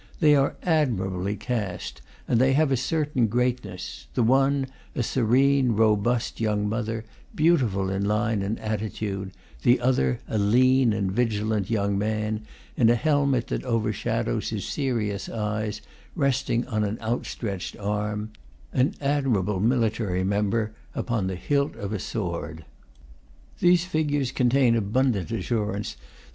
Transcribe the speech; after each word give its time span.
They 0.19 0.35
are 0.35 0.55
admirably 0.63 1.35
cast, 1.35 2.01
and 2.27 2.41
they 2.41 2.53
have 2.53 2.71
a 2.71 2.75
certain 2.75 3.27
greatness: 3.27 4.07
the 4.15 4.23
one, 4.23 4.65
a 4.95 5.03
serene, 5.03 5.73
robust 5.73 6.39
young 6.39 6.67
mother, 6.67 7.05
beautiful 7.35 7.91
in 7.91 8.05
line 8.05 8.41
and 8.41 8.59
attitude; 8.61 9.31
the 9.61 9.79
other, 9.79 10.19
a 10.27 10.39
lean 10.39 10.91
and 10.91 11.11
vigilant 11.11 11.69
young 11.69 11.99
man, 11.99 12.41
in 12.75 12.89
a 12.89 12.95
helmet 12.95 13.45
that 13.49 13.63
overshadows 13.63 14.49
his 14.49 14.65
serious 14.65 15.29
eyes, 15.29 15.81
resting 16.15 16.65
an 16.69 16.97
outstretched 16.99 17.77
arm, 17.77 18.31
an 18.73 18.95
admirable 19.01 19.59
military 19.59 20.23
member, 20.23 20.71
upon 20.95 21.27
the 21.27 21.35
hilt 21.35 21.75
of 21.75 21.93
a 21.93 21.99
sword. 21.99 22.65
These 23.59 23.85
figures 23.85 24.31
con 24.31 24.49
tain 24.49 24.75
abundant 24.75 25.29
assurance 25.29 25.93
that 25.93 25.97
M. 26.01 26.05